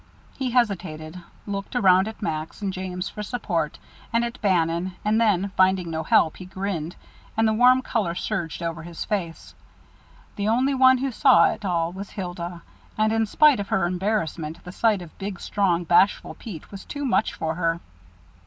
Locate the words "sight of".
14.71-15.15